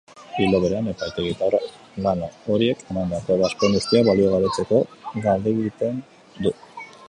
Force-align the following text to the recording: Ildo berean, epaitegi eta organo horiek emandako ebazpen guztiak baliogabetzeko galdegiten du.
Ildo 0.43 0.59
berean, 0.61 0.87
epaitegi 0.93 1.33
eta 1.33 1.49
organo 1.57 2.31
horiek 2.55 2.81
emandako 2.95 3.37
ebazpen 3.37 3.77
guztiak 3.77 4.09
baliogabetzeko 4.11 4.83
galdegiten 5.27 6.05
du. 6.45 6.57